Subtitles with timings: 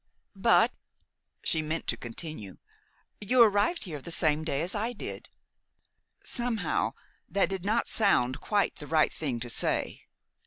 [0.35, 0.71] "But"
[1.43, 2.57] She meant to continue,
[3.19, 5.29] "you arrived here the same day as I did."
[6.25, 6.95] Somehow
[7.29, 10.07] that did not sound quite the right thing to say.